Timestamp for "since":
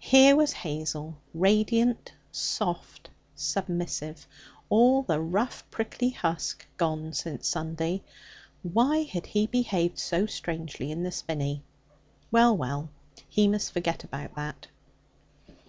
7.12-7.46